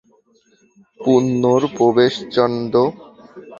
পূর্ণর 0.99 1.61
প্রবেশ 1.77 2.13
চন্দ্র। 2.35 2.75